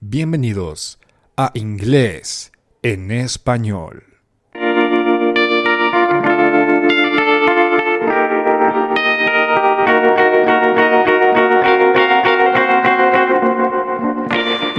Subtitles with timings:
[0.00, 1.00] Bienvenidos
[1.36, 2.52] a Inglés
[2.82, 4.04] en Español.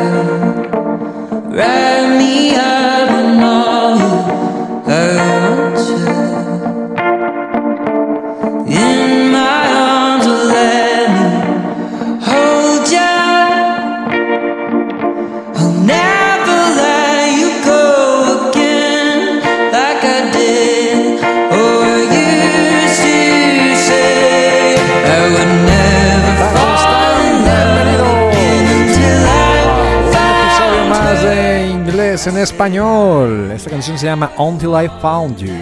[32.22, 33.50] Inglés en Español.
[33.50, 35.52] Esta canción se llama Until I Found You.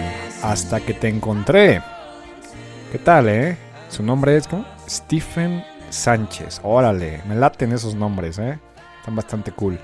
[0.43, 1.81] Hasta que te encontré.
[2.91, 3.57] ¿Qué tal, eh?
[3.89, 4.47] Su nombre es.
[4.87, 6.59] Stephen Sánchez.
[6.63, 8.59] Órale, me laten esos nombres, eh.
[8.99, 9.79] Están bastante cool.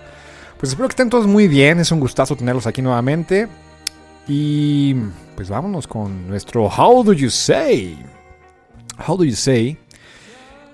[0.60, 1.80] Pues espero que estén todos muy bien.
[1.80, 3.48] Es un gustazo tenerlos aquí nuevamente.
[4.28, 4.94] Y
[5.36, 7.98] pues vámonos con nuestro How Do You Say.
[9.08, 9.78] How Do You Say.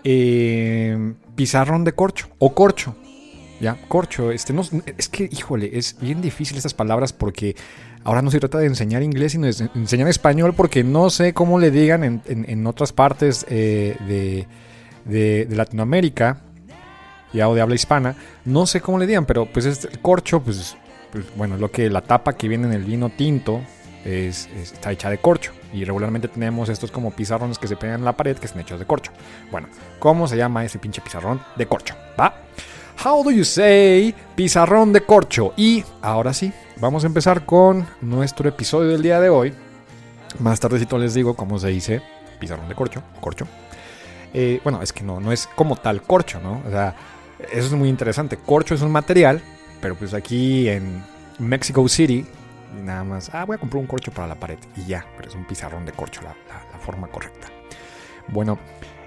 [0.03, 2.28] Eh, pizarrón de corcho.
[2.39, 2.95] O corcho.
[3.63, 4.62] Ya, corcho, este no
[4.97, 7.56] es que, híjole, es bien difícil estas palabras porque
[8.03, 11.57] ahora no se trata de enseñar inglés, sino de enseñar español porque no sé cómo
[11.59, 13.96] le digan en, otras partes eh,
[15.06, 16.41] de, Latinoamérica
[17.31, 20.41] ya o de habla hispana, no sé cómo le digan, pero pues es el corcho,
[20.41, 20.75] pues,
[21.13, 23.62] pues, bueno, lo que la tapa que viene en el vino tinto
[24.03, 28.06] es- está hecha de corcho y regularmente tenemos estos como pizarrones que se pegan en
[28.06, 29.13] la pared que están hechos de corcho.
[29.52, 29.69] Bueno,
[30.00, 31.96] ¿cómo se llama ese pinche pizarrón de corcho?
[32.19, 32.35] ¿Va?
[33.03, 35.53] How do you say pizarrón de corcho?
[35.57, 39.53] Y ahora sí, vamos a empezar con nuestro episodio del día de hoy.
[40.39, 42.01] Más tardecito les digo cómo se dice
[42.39, 43.47] pizarrón de corcho, corcho.
[44.33, 46.61] Eh, bueno, es que no, no es como tal corcho, ¿no?
[46.65, 46.95] O sea,
[47.51, 48.37] eso es muy interesante.
[48.37, 49.41] Corcho es un material,
[49.81, 51.03] pero pues aquí en
[51.39, 52.25] Mexico City,
[52.83, 55.35] nada más, ah, voy a comprar un corcho para la pared y ya, pero es
[55.35, 57.47] un pizarrón de corcho, la, la- la forma correcta.
[58.29, 58.57] Bueno,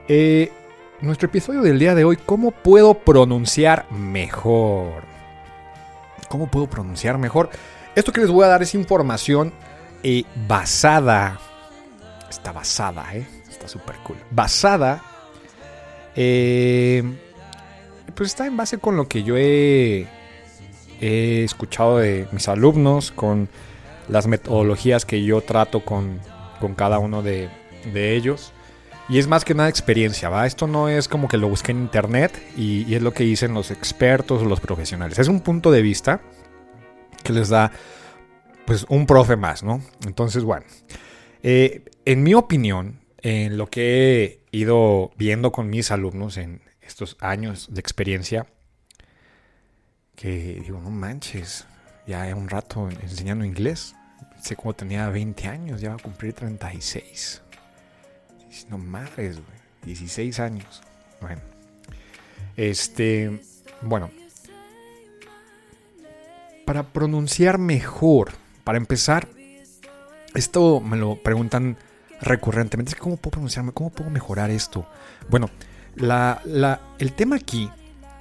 [0.06, 0.52] eh,
[1.00, 5.04] nuestro episodio del día de hoy, ¿cómo puedo pronunciar mejor?
[6.28, 7.50] ¿Cómo puedo pronunciar mejor?
[7.94, 9.52] Esto que les voy a dar es información
[10.02, 11.38] eh, basada.
[12.28, 13.26] Está basada, ¿eh?
[13.48, 14.16] Está súper cool.
[14.30, 15.02] Basada.
[16.14, 17.02] eh,
[18.14, 20.06] pues está en base con lo que yo he,
[21.00, 23.48] he escuchado de mis alumnos, con
[24.08, 26.20] las metodologías que yo trato con,
[26.60, 27.48] con cada uno de,
[27.92, 28.52] de ellos.
[29.08, 30.46] Y es más que nada experiencia, ¿va?
[30.46, 33.70] Esto no es como que lo busqué en internet y, es lo que dicen los
[33.70, 35.18] expertos o los profesionales.
[35.18, 36.20] Es un punto de vista
[37.22, 37.70] que les da,
[38.64, 39.80] pues, un profe más, ¿no?
[40.06, 40.66] Entonces, bueno.
[41.42, 47.16] eh, en mi opinión, en lo que he ido viendo con mis alumnos en estos
[47.20, 48.46] años de experiencia,
[50.16, 51.66] que digo, no manches,
[52.06, 53.94] ya un rato enseñando inglés.
[54.40, 57.42] Sé como tenía 20 años, ya va a cumplir 36.
[58.68, 59.58] No mames, güey.
[59.84, 60.82] 16 años.
[61.20, 61.40] Bueno.
[62.56, 63.40] Este.
[63.82, 64.10] Bueno.
[66.64, 68.32] Para pronunciar mejor.
[68.64, 69.28] Para empezar.
[70.34, 71.76] Esto me lo preguntan
[72.20, 72.94] recurrentemente.
[72.96, 73.72] ¿Cómo puedo pronunciarme?
[73.72, 74.86] ¿Cómo puedo mejorar esto?
[75.30, 75.48] Bueno,
[75.94, 77.70] la, la- el tema aquí.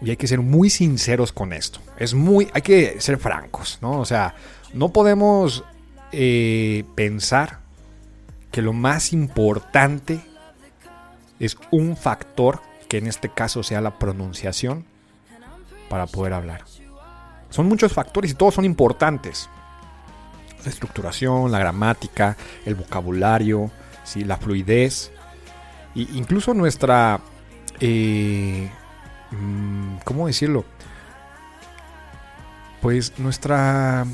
[0.02, 1.80] Y hay que ser muy sinceros con esto.
[1.98, 2.50] Es muy.
[2.54, 4.00] Hay que ser francos, ¿no?
[4.00, 4.36] O sea,
[4.74, 5.64] no podemos
[6.12, 7.60] eh, pensar
[8.56, 10.22] que lo más importante
[11.42, 14.86] es un factor, que en este caso sea la pronunciación,
[15.90, 16.64] para poder hablar.
[17.50, 19.50] Son muchos factores y todos son importantes.
[20.64, 23.72] La estructuración, la gramática, el vocabulario,
[24.06, 24.24] ¿sí?
[24.24, 25.12] la fluidez,
[25.94, 27.20] e incluso nuestra
[27.82, 28.72] eh,
[29.32, 30.64] mm, ¿cómo decirlo?
[32.82, 34.06] Pues nuestra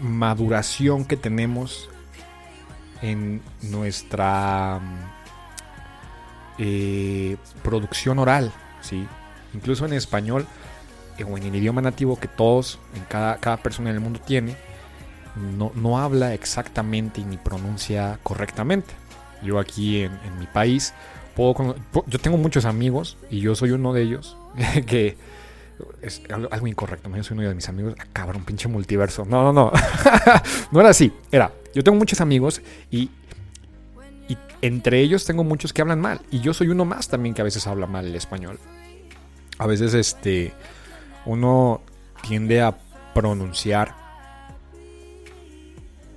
[0.00, 1.90] maduración que tenemos
[3.02, 4.80] en nuestra
[6.58, 9.06] eh, producción oral, ¿sí?
[9.54, 10.46] Incluso en español
[11.18, 14.20] eh, o en el idioma nativo que todos, en cada, cada persona en el mundo
[14.24, 14.56] tiene,
[15.36, 18.94] no, no habla exactamente ni pronuncia correctamente.
[19.42, 20.94] Yo aquí en, mi país,
[21.34, 21.76] puedo
[22.06, 24.36] yo tengo muchos amigos y yo soy uno de ellos
[24.86, 25.16] que
[26.00, 27.14] es algo, incorrecto.
[27.14, 27.94] Yo soy uno de mis amigos.
[27.98, 29.24] Ah, cabrón, pinche multiverso.
[29.26, 29.72] No, no, no.
[30.70, 31.12] no era así.
[31.30, 33.10] Era, yo tengo muchos amigos y,
[34.28, 36.22] y entre ellos tengo muchos que hablan mal.
[36.30, 38.58] Y yo soy uno más también que a veces habla mal el español.
[39.58, 40.54] A veces este
[41.26, 41.82] uno
[42.26, 42.78] tiende a
[43.12, 43.94] pronunciar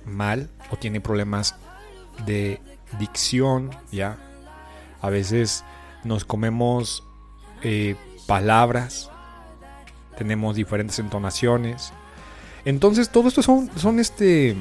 [0.06, 1.56] mal o tiene problemas
[2.24, 2.58] de
[2.98, 4.16] dicción, ¿ya?
[5.02, 5.62] A veces
[6.04, 7.04] nos comemos
[7.62, 7.96] eh,
[8.26, 9.10] palabras,
[10.16, 11.92] tenemos diferentes entonaciones.
[12.64, 14.56] Entonces, todo esto son, son este.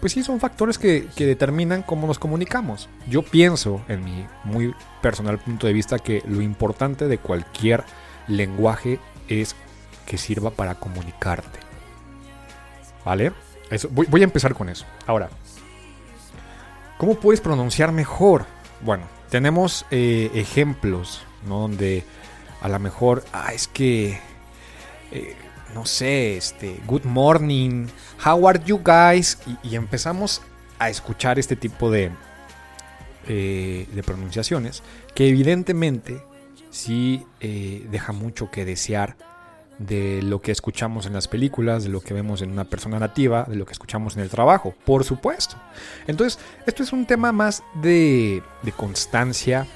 [0.00, 2.88] Pues sí, son factores que, que determinan cómo nos comunicamos.
[3.08, 7.84] Yo pienso, en mi muy personal punto de vista, que lo importante de cualquier
[8.28, 9.56] lenguaje es
[10.04, 11.58] que sirva para comunicarte.
[13.04, 13.32] ¿Vale?
[13.70, 14.84] Eso, voy, voy a empezar con eso.
[15.06, 15.30] Ahora,
[16.98, 18.46] ¿cómo puedes pronunciar mejor?
[18.82, 21.60] Bueno, tenemos eh, ejemplos, ¿no?
[21.60, 22.04] Donde
[22.60, 24.18] a lo mejor, ah, es que,
[25.12, 25.36] eh,
[25.76, 27.86] no sé, este, good morning,
[28.24, 29.38] how are you guys?
[29.62, 30.40] Y, empezamos
[30.78, 32.10] a escuchar este tipo de,
[33.28, 34.82] eh, de pronunciaciones
[35.14, 36.22] que evidentemente
[36.70, 39.18] sí eh, deja mucho que desear
[39.78, 43.44] de lo que escuchamos en las películas, de lo que vemos en una persona nativa,
[43.44, 45.56] de lo que escuchamos en el trabajo, por supuesto.
[46.06, 49.66] Entonces, esto es un tema más de, de constancia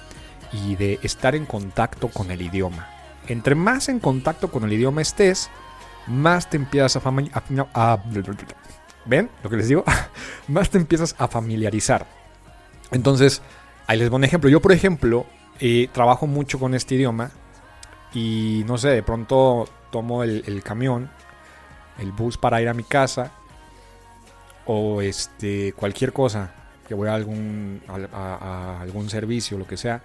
[0.51, 2.89] y de estar en contacto con el idioma.
[3.29, 5.51] Entre más en contacto con el idioma estés,
[6.07, 7.01] más te empiezas a,
[7.75, 7.97] a-
[9.07, 9.85] ¿Ven lo que les digo?
[10.49, 12.07] más te empiezas a familiarizar.
[12.91, 13.43] Entonces,
[13.87, 14.51] ahí les voy un ejemplo.
[14.51, 15.27] Yo, por ejemplo,
[15.61, 17.31] eh, trabajo mucho con este idioma
[18.13, 21.11] y no sé, de pronto tomo el, camión,
[21.99, 23.31] el bus para ir a mi casa
[24.67, 26.53] o este cualquier cosa
[26.87, 27.95] que voy a algún a-
[28.79, 30.03] a algún servicio, lo que sea.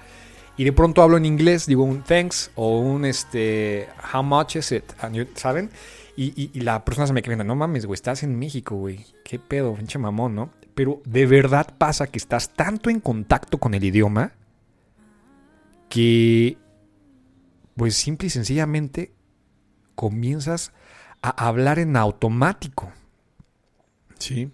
[0.57, 4.72] Y de pronto hablo en inglés, digo un thanks o un este how much is
[4.72, 4.84] it,
[5.36, 5.69] ¿saben?
[6.16, 9.06] Y, y- la persona se me viendo, no mames, güey, estás en México, güey.
[9.25, 10.50] Qué pedo, pinche mamón, ¿no?
[10.74, 14.31] Pero de verdad pasa que estás tanto en contacto con el idioma
[15.90, 16.57] que
[17.75, 19.12] pues simple y sencillamente
[19.96, 20.72] comienzas
[21.22, 22.92] a hablar en automático.
[24.19, 24.50] ¿Sí?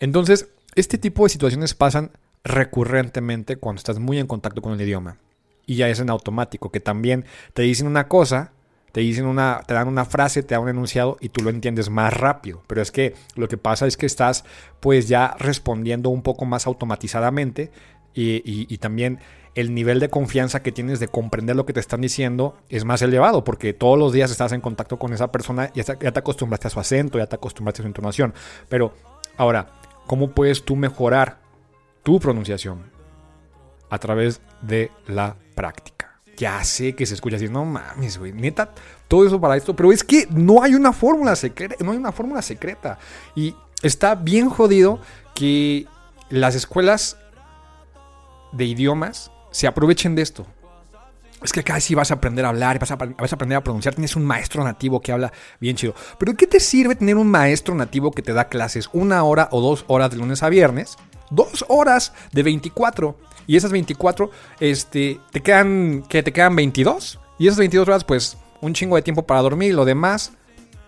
[0.00, 2.10] Entonces, este tipo de situaciones pasan
[2.44, 5.18] recurrentemente cuando estás muy en contacto con el idioma.
[5.66, 7.24] Y ya es en automático, que también
[7.54, 8.52] te dicen una cosa,
[8.92, 11.88] te dicen una, te dan una frase, te dan un enunciado y tú lo entiendes
[11.88, 12.62] más rápido.
[12.66, 14.44] Pero es que lo que pasa es que estás
[14.80, 17.70] pues ya respondiendo un poco más automatizadamente
[18.14, 19.20] y, y- y también
[19.54, 23.02] el nivel de confianza que tienes de comprender lo que te están diciendo es más
[23.02, 26.68] elevado porque todos los días estás en contacto con esa persona y ya te, acostumbraste
[26.68, 28.34] a su acento, ya te acostumbraste a su entonación.
[28.68, 28.94] Pero
[29.36, 29.68] ahora,
[30.06, 31.38] ¿cómo puedes tú mejorar
[32.02, 32.90] tu pronunciación?
[33.90, 36.20] A través de la práctica.
[36.36, 38.72] Ya sé que se escucha así, no mames, güey, neta,
[39.06, 42.12] todo eso para esto, pero es que no hay una fórmula secreta, no hay una
[42.12, 42.98] fórmula secreta.
[43.36, 45.00] Y está bien jodido
[45.34, 45.86] que
[46.30, 47.18] las escuelas
[48.52, 50.46] de idiomas se aprovechen de esto.
[51.42, 53.64] Es que acá sí vas a aprender a hablar, vas a, vas a aprender a
[53.64, 55.94] pronunciar, tienes un maestro nativo que habla bien chido.
[56.18, 59.60] Pero ¿qué te sirve tener un maestro nativo que te da clases una hora o
[59.60, 60.96] dos horas de lunes a viernes?
[61.30, 63.16] Dos horas de 24.
[63.52, 64.30] Y esas 24,
[64.60, 66.22] este, te quedan, ¿qué?
[66.22, 67.20] Te quedan 22.
[67.38, 70.32] Y esas 22 horas, pues, un chingo de tiempo para dormir lo demás,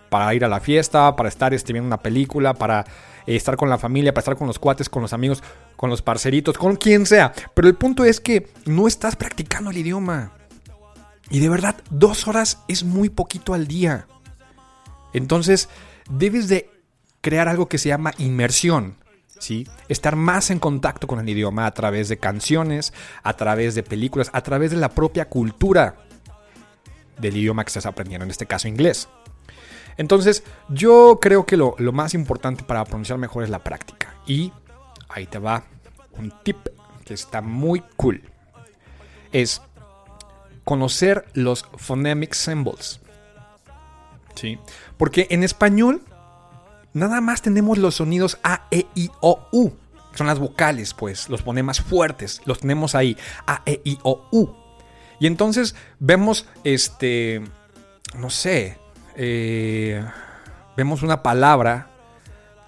[0.09, 2.79] para ir a la fiesta, para estar este, viendo una película, para
[3.27, 5.43] eh, estar con la familia, para estar con los cuates, con los amigos,
[5.75, 7.33] con los parceritos, con quien sea.
[7.53, 10.31] Pero el punto es que no estás practicando el idioma.
[11.29, 14.07] Y de verdad, dos horas es muy poquito al día.
[15.13, 15.69] Entonces,
[16.09, 16.71] debes de
[17.21, 18.95] crear algo que se llama inmersión.
[19.39, 19.67] ¿Sí?
[19.89, 24.29] Estar más en contacto con el idioma a través de canciones, a través de películas,
[24.33, 25.95] a través de la propia cultura
[27.19, 29.07] del idioma que estás aprendiendo, en este caso inglés.
[29.97, 34.13] Entonces, yo creo que lo, más importante para pronunciar mejor es la práctica.
[34.25, 34.51] Y
[35.07, 35.63] ahí te va
[36.17, 36.57] un tip
[37.05, 38.21] que está muy cool.
[39.31, 39.61] Es
[40.63, 42.99] conocer los phonemic symbols.
[44.35, 44.59] ¿Sí?
[44.97, 46.01] Porque en español
[46.95, 49.71] nada más tenemos los sonidos A, E, I, O, U.
[50.15, 52.41] Son las vocales, pues, los fonemas fuertes.
[52.45, 53.15] Los tenemos ahí.
[53.45, 54.49] A, E, I, O, U.
[55.19, 57.43] Y entonces vemos, este,
[58.17, 58.77] no sé,
[59.15, 60.03] eh,
[60.75, 61.89] vemos una palabra,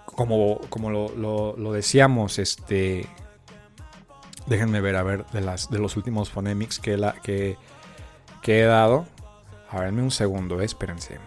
[0.06, 3.08] como, como lo, lo- decíamos, este,
[4.46, 7.58] déjenme ver, a ver, de, las, de los últimos phonemics que, la, que,
[8.42, 9.06] que he dado.
[9.70, 11.20] A ver, denme un segundo, eh, espérense.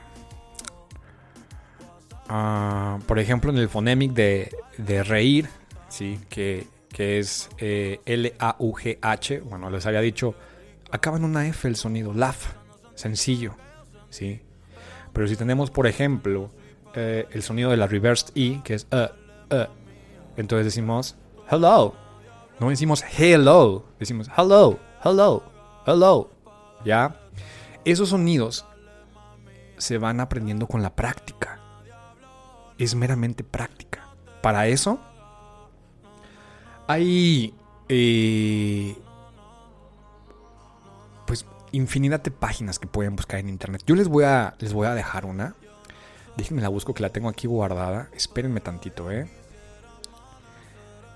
[2.33, 5.49] Ah, por ejemplo, en el phonemic de, de reír,
[5.89, 6.21] ¿sí?
[6.29, 9.41] que, que es eh, L-A-U-G-H.
[9.41, 10.37] Bueno, les había dicho,
[10.93, 12.37] acaba en una F el sonido, laugh,
[12.95, 13.57] sencillo.
[14.11, 14.43] ¿sí?
[15.13, 16.53] Pero si tenemos, por ejemplo,
[16.95, 19.67] eh, el sonido de la reversed E, que es uh, uh,
[20.37, 21.17] entonces decimos
[21.51, 21.97] hello.
[22.61, 25.43] No decimos hello, decimos hello, hello,
[25.85, 26.31] hello.
[26.85, 27.17] ¿Ya?
[27.85, 28.65] Esos sonidos
[29.79, 31.50] se van aprendiendo con la práctica.
[32.81, 34.09] Es meramente práctica.
[34.43, 34.99] Para eso
[36.89, 37.55] hay
[37.91, 38.97] eh,
[41.27, 43.83] pues infinidad de páginas que pueden buscar en internet.
[43.87, 45.55] Yo les voy a les voy a dejar una.
[46.39, 48.09] Déjenme la busco que la tengo aquí guardada.
[48.15, 49.29] Espérenme tantito, ¿eh?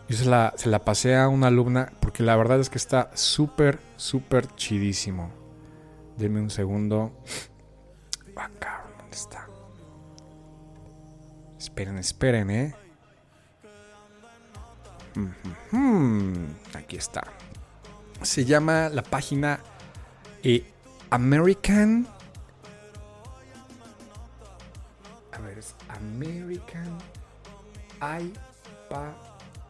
[0.07, 3.11] Yo se la, se la pasé a una alumna porque la verdad es que está
[3.15, 5.31] súper, súper chidísimo.
[6.19, 7.11] Denme un segundo.
[8.37, 9.49] Ah, cabrón, ¿dónde está?
[11.65, 12.75] Esperen, esperen, ¿eh?
[16.75, 17.25] Aquí está.
[18.21, 19.61] Se llama la página
[20.43, 20.63] eh,
[21.09, 22.07] American.
[25.33, 26.99] A ver, es American
[27.97, 29.17] IPA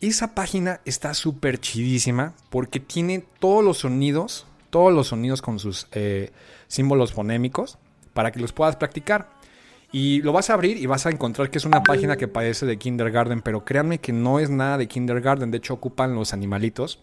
[0.00, 5.88] Esa página está súper chidísima porque tiene todos los sonidos, todos los sonidos con sus
[5.92, 6.30] eh,
[6.68, 7.78] símbolos fonémicos
[8.12, 9.30] para que los puedas practicar.
[9.94, 12.66] Y lo vas a abrir y vas a encontrar que es una página que parece
[12.66, 15.52] de kindergarten, pero créanme que no es nada de kindergarten.
[15.52, 16.98] De hecho, ocupan los animalitos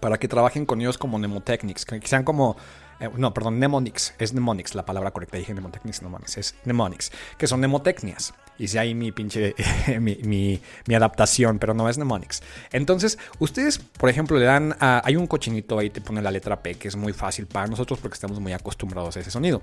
[0.00, 2.56] para que trabajen con ellos como mnemotechnics, que sean como...
[3.00, 4.14] eh, no, perdón, mnemonics.
[4.18, 5.36] Es mnemonics la palabra correcta.
[5.36, 6.36] Dije mnemotechnics, mnemonics.
[6.38, 8.34] Es mnemonics, que son mnemotecnias.
[8.58, 9.54] Hice ahí mi pinche...
[10.00, 12.42] mi, mi- mi adaptación, pero no es mnemonics.
[12.72, 14.76] Entonces, ustedes, por ejemplo, le dan...
[14.80, 17.66] a- hay un cochinito ahí, te pone la letra P, que es muy fácil para
[17.68, 19.62] nosotros porque estamos muy acostumbrados a ese sonido.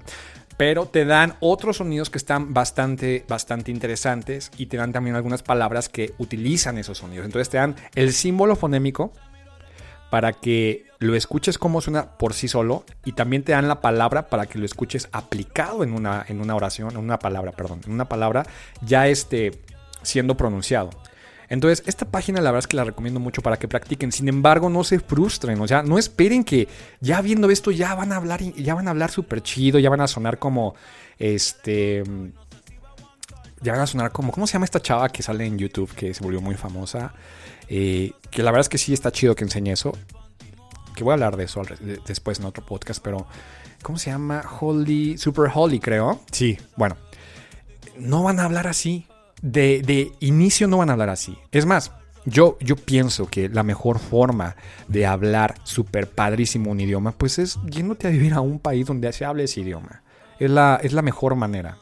[0.57, 5.43] Pero te dan otros sonidos que están bastante, bastante interesantes y te dan también algunas
[5.43, 7.25] palabras que utilizan esos sonidos.
[7.25, 9.11] Entonces te dan el símbolo fonémico
[10.09, 14.29] para que lo escuches como suena por sí solo y también te dan la palabra
[14.29, 17.91] para que lo escuches aplicado en una, en una oración, en una palabra, perdón, en
[17.91, 18.45] una palabra
[18.81, 19.51] ya esté
[20.01, 20.89] siendo pronunciado.
[21.47, 24.11] Entonces, esta página la verdad es que la recomiendo mucho para que practiquen.
[24.11, 26.67] Sin embargo, no se frustren, o sea, no esperen que
[27.01, 30.01] ya viendo esto ya van a hablar, ya van a hablar súper chido, ya van
[30.01, 30.75] a sonar como
[31.19, 32.03] este
[33.61, 34.31] ya van a sonar como.
[34.31, 37.13] ¿Cómo se llama esta chava que sale en YouTube que se volvió muy famosa?
[37.67, 39.93] Eh, que la verdad es que sí está chido que enseñe eso.
[40.95, 41.61] Que voy a hablar de eso
[42.05, 43.27] después en otro podcast, pero.
[43.81, 44.43] ¿Cómo se llama?
[44.59, 45.17] Holly.
[45.17, 46.19] Super Holly, creo.
[46.31, 46.97] Sí, bueno.
[47.97, 49.07] No van a hablar así.
[49.41, 51.37] De, de inicio no van a hablar así.
[51.51, 51.91] Es más,
[52.25, 54.55] yo, yo pienso que la mejor forma
[54.87, 59.13] de hablar súper padrísimo un idioma, pues es yéndote a vivir a un país donde
[59.13, 60.01] se hable ese idioma.
[60.39, 61.77] Es la, es la mejor manera.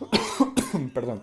[0.94, 1.22] Perdón.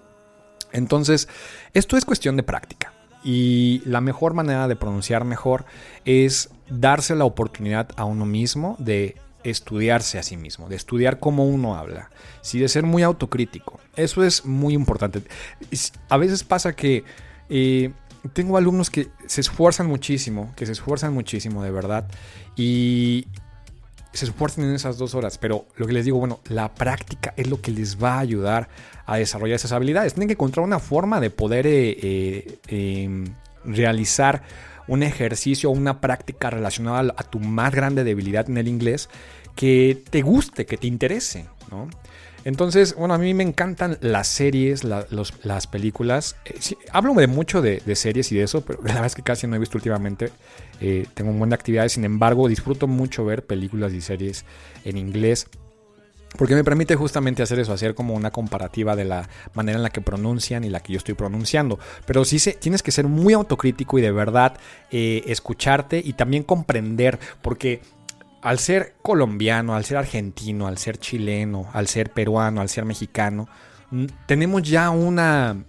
[0.71, 1.27] Entonces,
[1.73, 2.93] esto es cuestión de práctica.
[3.23, 5.65] Y la mejor manera de pronunciar mejor
[6.05, 11.45] es darse la oportunidad a uno mismo de estudiarse a sí mismo, de estudiar cómo
[11.45, 12.09] uno habla,
[12.41, 13.79] sí, de ser muy autocrítico.
[13.95, 15.21] Eso es muy importante.
[16.09, 17.03] A veces pasa que
[17.49, 17.91] eh,
[18.33, 22.07] tengo alumnos que se esfuerzan muchísimo, que se esfuerzan muchísimo de verdad,
[22.55, 23.27] y
[24.13, 27.47] se esfuerzan en esas dos horas, pero lo que les digo, bueno, la práctica es
[27.47, 28.67] lo que les va a ayudar
[29.05, 30.13] a desarrollar esas habilidades.
[30.13, 33.25] Tienen que encontrar una forma de poder eh, eh, eh,
[33.65, 34.41] realizar
[34.87, 39.09] un ejercicio o una práctica relacionada a tu más grande debilidad en el inglés
[39.55, 41.87] que te guste, que te interese, ¿no?
[42.45, 45.05] Entonces, bueno, a mí me encantan las series, la-
[45.43, 46.37] las películas.
[46.45, 46.57] Eh,
[46.91, 49.55] hablo de mucho de series y de eso, pero la verdad es que casi no
[49.55, 50.31] he visto últimamente.
[50.81, 54.45] Eh, tengo un buen de actividades, sin embargo, disfruto mucho ver películas y series
[54.85, 55.47] en inglés.
[56.37, 59.89] Porque me permite justamente hacer eso, hacer como una comparativa de la manera en la
[59.89, 61.79] que pronuncian y la que yo estoy pronunciando.
[62.05, 64.57] Pero sí se, tienes que ser muy autocrítico y de verdad
[64.91, 67.81] eh, escucharte y también comprender, porque
[68.41, 73.49] al ser colombiano, al ser argentino, al ser chileno, al ser peruano, al ser mexicano,
[74.27, 75.63] tenemos ya una,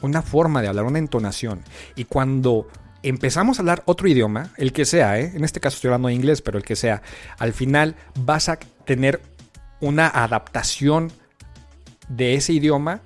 [0.00, 1.62] una forma de hablar, una entonación.
[1.94, 2.66] Y cuando
[3.02, 5.32] empezamos a hablar otro idioma, el que sea, ¿eh?
[5.34, 7.02] en este caso estoy hablando de inglés, pero el que sea,
[7.38, 9.20] al final vas a tener
[9.80, 11.12] una adaptación
[12.08, 13.00] de ese idioma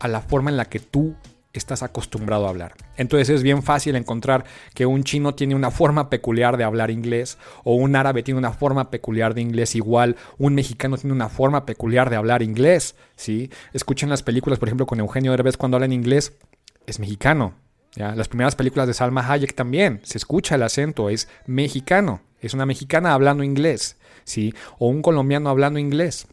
[0.00, 1.14] a la forma en la que tú
[1.52, 2.74] estás acostumbrado a hablar.
[2.96, 7.38] Entonces es bien fácil encontrar que un chino tiene una forma peculiar de hablar inglés
[7.62, 11.64] o un árabe tiene una forma peculiar de inglés igual, un mexicano tiene una forma
[11.64, 13.50] peculiar de hablar inglés, ¿sí?
[13.72, 16.32] Escuchen las películas, por ejemplo, con Eugenio Derbez cuando habla en inglés,
[16.86, 17.54] es mexicano.
[17.96, 22.66] Las primeras películas de Salma Hayek también, se escucha el acento, es mexicano, es una
[22.66, 24.52] mexicana hablando inglés, ¿sí?
[24.78, 26.26] O un colombiano hablando inglés.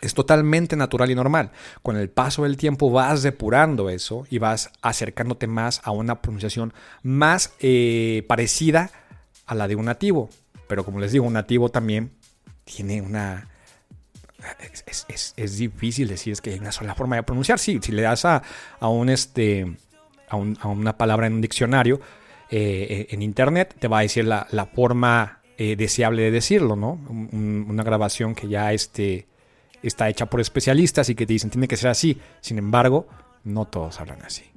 [0.00, 1.52] Es totalmente natural y normal.
[1.82, 6.74] Con el paso del tiempo vas depurando eso y vas acercándote más a una pronunciación
[7.04, 8.90] más eh, parecida
[9.46, 10.28] a la de un nativo.
[10.66, 12.10] Pero como les digo, un nativo también
[12.64, 13.48] tiene una...
[14.86, 17.60] Es, es, es difícil decir es que hay una sola forma de pronunciar.
[17.60, 18.42] Sí, si le das a,
[18.80, 19.76] a un este
[20.32, 22.00] a, un, a, una palabra en un diccionario
[22.50, 26.92] eh, en internet, te va a decir la, la forma eh, deseable de decirlo, ¿no?
[27.08, 29.26] Un, una grabación que ya este,
[29.82, 32.18] está hecha por especialistas y que te dicen tiene que ser así.
[32.40, 33.06] Sin embargo,
[33.44, 34.51] no todos hablan así.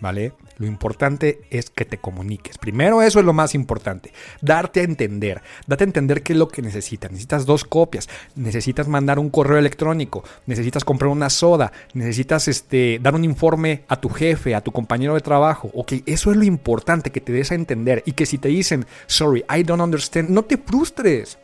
[0.00, 0.32] ¿Vale?
[0.58, 2.58] Lo importante es que te comuniques.
[2.58, 4.12] Primero eso es lo más importante.
[4.40, 5.40] Darte a entender.
[5.66, 7.10] Date a entender qué es lo que necesitas.
[7.10, 8.08] Necesitas dos copias.
[8.34, 10.24] Necesitas mandar un correo electrónico.
[10.46, 11.72] Necesitas comprar una soda.
[11.94, 15.70] Necesitas este, dar un informe a tu jefe, a tu compañero de trabajo.
[15.74, 18.02] Ok, eso es lo importante, que te des a entender.
[18.04, 21.38] Y que si te dicen, sorry, I don't understand, no te frustres.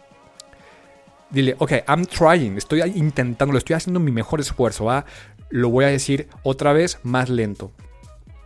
[1.31, 5.05] Dile, ok, I'm trying, estoy intentando, lo estoy haciendo mi mejor esfuerzo, ¿va?
[5.49, 7.71] Lo voy a decir otra vez más lento.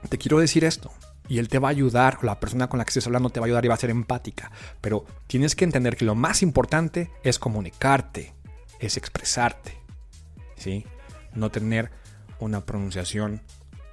[0.09, 0.93] Te quiero decir esto.
[1.27, 3.47] Y él te va a ayudar, la persona con la que estés hablando te va
[3.47, 4.51] a ayudar y va a ser empática.
[4.81, 8.35] Pero tienes que entender que lo más importante es comunicarte,
[8.79, 9.79] es expresarte.
[10.57, 10.85] ¿Sí?
[11.35, 11.91] No tener
[12.41, 13.41] una pronunciación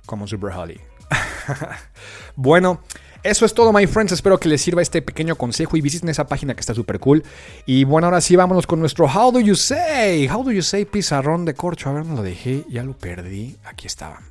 [0.06, 0.82] como Super Holly.
[2.36, 2.82] bueno,
[3.24, 4.12] eso es todo, my friends.
[4.12, 7.24] Espero que les sirva este pequeño consejo y visiten esa página que está súper cool.
[7.66, 10.28] Y bueno, ahora sí, vámonos con nuestro How Do You Say?
[10.28, 11.90] How Do You Say pizarrón de corcho.
[11.90, 13.58] A ver, no lo dejé, ya lo perdí.
[13.64, 14.22] Aquí estaba.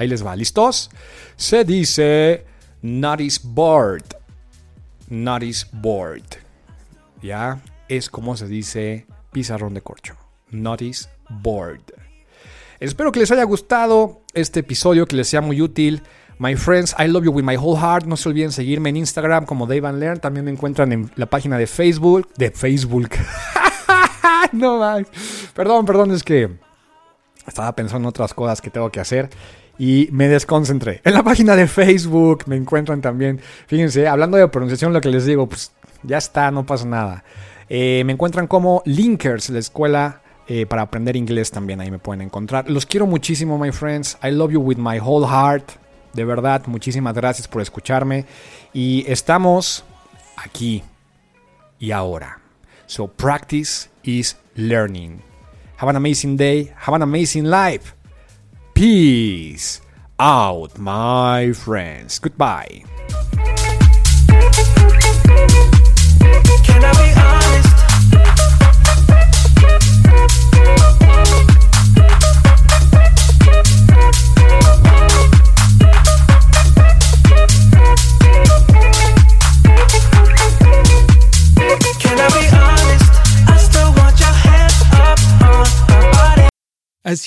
[0.00, 0.88] Ahí les va, ¿listos?
[1.36, 2.46] Se dice
[2.80, 4.02] not is bored.
[5.10, 6.24] Not is bored.
[7.20, 7.60] ¿Ya?
[7.86, 10.16] Es como se dice pizarrón de corcho.
[10.52, 11.82] Not is bored.
[12.78, 16.02] Espero que les haya gustado este episodio, que les sea muy útil.
[16.38, 18.06] My friends, I love you with my whole heart.
[18.06, 20.18] No se olviden seguirme en Instagram como Dave and Learn.
[20.18, 22.26] También me encuentran en la página de Facebook.
[22.38, 23.10] De Facebook.
[24.52, 25.06] no más.
[25.52, 26.58] Perdón, perdón, es que
[27.46, 29.28] estaba pensando en otras cosas que tengo que hacer
[29.80, 31.00] y me desconcentré.
[31.04, 33.40] En la página de Facebook me encuentran también.
[33.66, 37.24] Fíjense, hablando de pronunciación, lo que les digo, pues ya está, no pasa nada.
[37.70, 42.20] Eh, me encuentran como Linkers, la escuela eh, para aprender inglés también ahí me pueden
[42.20, 42.68] encontrar.
[42.68, 44.18] Los quiero muchísimo, my friends.
[44.22, 45.70] I love you with my whole heart.
[46.12, 48.26] De verdad, muchísimas gracias por escucharme.
[48.74, 49.82] Y estamos
[50.36, 50.82] aquí
[51.78, 52.38] y ahora.
[52.84, 55.22] So practice is learning.
[55.78, 56.70] Have an amazing day.
[56.86, 57.94] Have an amazing life.
[58.80, 59.82] Peace
[60.18, 62.18] out, my friends.
[62.18, 62.82] Goodbye.